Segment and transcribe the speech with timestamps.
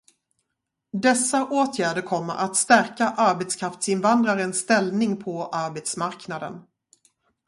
[1.01, 6.61] Dessa åtgärder kommer att stärka arbetskraftsinvandrarens ställning på arbetsmarknaden.